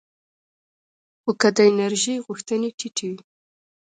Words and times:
خو 1.21 1.31
که 1.41 1.49
د 1.55 1.57
انرژۍ 1.69 2.15
غوښتنې 2.25 2.69
ټیټې 2.77 3.05
وي 3.11 3.19